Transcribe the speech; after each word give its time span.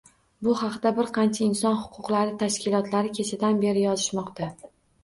Bu 0.45 0.53
haqda 0.61 0.91
bir 0.99 1.11
qancha 1.17 1.43
inson 1.49 1.77
huquqlari 1.83 2.35
tashkilotlari 2.45 3.17
kechadan 3.21 3.65
beri 3.69 3.89
yozishmoqda. 3.89 4.55